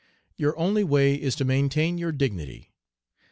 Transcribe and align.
"'Your 0.35 0.57
only 0.57 0.83
way 0.83 1.13
is 1.13 1.35
to 1.35 1.45
maintain 1.45 1.99
your 1.99 2.11
dignity. 2.11 2.73